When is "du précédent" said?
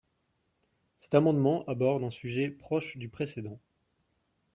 2.97-3.59